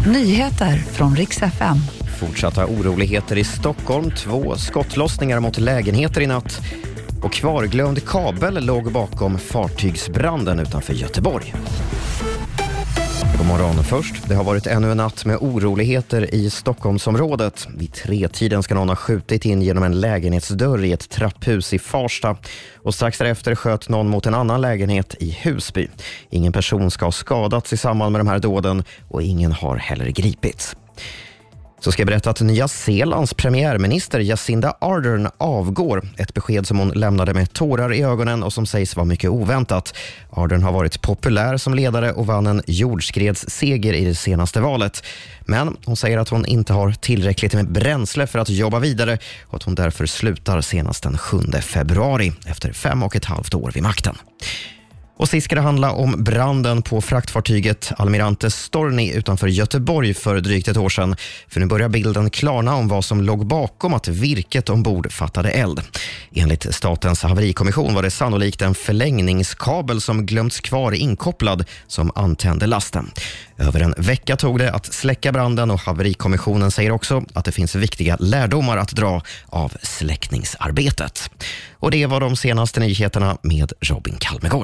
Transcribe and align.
Nyheter 0.00 0.76
från 0.76 1.16
riks 1.16 1.42
FM. 1.42 1.76
Fortsatta 2.20 2.66
oroligheter 2.66 3.38
i 3.38 3.44
Stockholm. 3.44 4.10
Två 4.10 4.56
skottlossningar 4.56 5.40
mot 5.40 5.58
lägenheter 5.58 6.20
i 6.20 6.26
natt. 6.26 6.60
Och 7.22 7.32
kvarglömd 7.32 8.06
kabel 8.06 8.66
låg 8.66 8.92
bakom 8.92 9.38
fartygsbranden 9.38 10.60
utanför 10.60 10.94
Göteborg. 10.94 11.54
God 13.38 13.46
morgon 13.46 13.84
först. 13.84 14.28
Det 14.28 14.34
har 14.34 14.44
varit 14.44 14.66
ännu 14.66 14.90
en 14.90 14.96
natt 14.96 15.24
med 15.24 15.36
oroligheter 15.36 16.34
i 16.34 16.50
Stockholmsområdet. 16.50 17.68
Vid 17.76 17.92
tretiden 17.92 18.62
ska 18.62 18.74
någon 18.74 18.88
ha 18.88 18.96
skjutit 18.96 19.44
in 19.44 19.62
genom 19.62 19.82
en 19.82 20.00
lägenhetsdörr 20.00 20.84
i 20.84 20.92
ett 20.92 21.10
trapphus 21.10 21.74
i 21.74 21.78
Farsta. 21.78 22.36
Och 22.82 22.94
strax 22.94 23.18
därefter 23.18 23.54
sköt 23.54 23.88
någon 23.88 24.08
mot 24.08 24.26
en 24.26 24.34
annan 24.34 24.60
lägenhet 24.60 25.14
i 25.20 25.30
Husby. 25.42 25.88
Ingen 26.30 26.52
person 26.52 26.90
ska 26.90 27.04
ha 27.04 27.12
skadats 27.12 27.72
i 27.72 27.76
samband 27.76 28.12
med 28.12 28.20
de 28.20 28.28
här 28.28 28.38
dåden 28.38 28.84
och 29.08 29.22
ingen 29.22 29.52
har 29.52 29.76
heller 29.76 30.06
gripits. 30.06 30.76
Så 31.84 31.92
ska 31.92 32.00
jag 32.00 32.06
berätta 32.06 32.30
att 32.30 32.40
Nya 32.40 32.68
Zeelands 32.68 33.34
premiärminister 33.34 34.20
Jacinda 34.20 34.76
Ardern 34.80 35.28
avgår. 35.38 36.02
Ett 36.16 36.34
besked 36.34 36.66
som 36.66 36.78
hon 36.78 36.88
lämnade 36.88 37.34
med 37.34 37.52
tårar 37.52 37.92
i 37.92 38.02
ögonen 38.02 38.42
och 38.42 38.52
som 38.52 38.66
sägs 38.66 38.96
vara 38.96 39.04
mycket 39.04 39.30
oväntat. 39.30 39.94
Ardern 40.30 40.62
har 40.62 40.72
varit 40.72 41.02
populär 41.02 41.56
som 41.56 41.74
ledare 41.74 42.12
och 42.12 42.26
vann 42.26 42.46
en 42.46 42.62
jordskredsseger 42.66 43.92
i 43.92 44.04
det 44.04 44.14
senaste 44.14 44.60
valet. 44.60 45.04
Men 45.40 45.76
hon 45.84 45.96
säger 45.96 46.18
att 46.18 46.28
hon 46.28 46.46
inte 46.46 46.72
har 46.72 46.92
tillräckligt 46.92 47.54
med 47.54 47.72
bränsle 47.72 48.26
för 48.26 48.38
att 48.38 48.48
jobba 48.48 48.78
vidare 48.78 49.18
och 49.46 49.54
att 49.54 49.62
hon 49.62 49.74
därför 49.74 50.06
slutar 50.06 50.60
senast 50.60 51.02
den 51.02 51.18
7 51.18 51.38
februari 51.60 52.32
efter 52.46 52.72
fem 52.72 53.02
och 53.02 53.16
ett 53.16 53.24
halvt 53.24 53.54
år 53.54 53.70
vid 53.74 53.82
makten. 53.82 54.16
Och 55.16 55.28
sist 55.28 55.44
ska 55.44 55.54
det 55.54 55.60
handla 55.60 55.92
om 55.92 56.24
branden 56.24 56.82
på 56.82 57.00
fraktfartyget 57.00 57.92
Almirante 57.96 58.50
Storni 58.50 59.12
utanför 59.12 59.46
Göteborg 59.46 60.14
för 60.14 60.40
drygt 60.40 60.68
ett 60.68 60.76
år 60.76 60.88
sedan. 60.88 61.16
För 61.48 61.60
nu 61.60 61.66
börjar 61.66 61.88
bilden 61.88 62.30
klarna 62.30 62.74
om 62.74 62.88
vad 62.88 63.04
som 63.04 63.20
låg 63.20 63.46
bakom 63.46 63.94
att 63.94 64.08
virket 64.08 64.68
ombord 64.68 65.12
fattade 65.12 65.50
eld. 65.50 65.80
Enligt 66.34 66.74
Statens 66.74 67.22
haverikommission 67.22 67.94
var 67.94 68.02
det 68.02 68.10
sannolikt 68.10 68.62
en 68.62 68.74
förlängningskabel 68.74 70.00
som 70.00 70.26
glömts 70.26 70.60
kvar 70.60 70.92
inkopplad 70.92 71.64
som 71.86 72.12
antände 72.14 72.66
lasten. 72.66 73.10
Över 73.58 73.80
en 73.80 73.94
vecka 73.98 74.36
tog 74.36 74.58
det 74.58 74.72
att 74.72 74.94
släcka 74.94 75.32
branden 75.32 75.70
och 75.70 75.80
haverikommissionen 75.80 76.70
säger 76.70 76.90
också 76.90 77.24
att 77.32 77.44
det 77.44 77.52
finns 77.52 77.74
viktiga 77.74 78.16
lärdomar 78.20 78.76
att 78.76 78.92
dra 78.92 79.22
av 79.46 79.72
släckningsarbetet. 79.82 81.30
Och 81.72 81.90
det 81.90 82.06
var 82.06 82.20
de 82.20 82.36
senaste 82.36 82.80
nyheterna 82.80 83.38
med 83.42 83.72
Robin 83.80 84.16
Kalmegård. 84.18 84.62